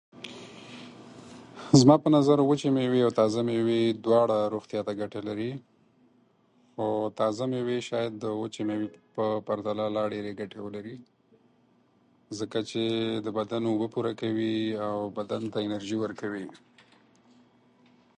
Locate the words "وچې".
2.43-2.69, 8.41-8.61